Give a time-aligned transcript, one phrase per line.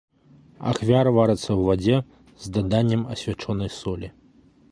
[0.69, 1.95] Ахвяра варыцца ў вадзе,
[2.45, 4.07] з даданнем асвячонай солі.